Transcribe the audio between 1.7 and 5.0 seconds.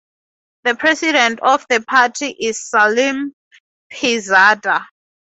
party is Saleem Peerzada.